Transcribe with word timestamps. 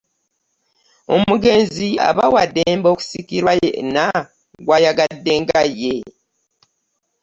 Omugenzi 1.15 1.89
aba 2.09 2.25
wa 2.33 2.43
ddembe 2.49 2.87
okusikirwa 2.93 3.51
yenna 3.63 4.07
gw'ayagadde 4.65 5.33
nga 5.41 5.61
ye. 5.81 5.95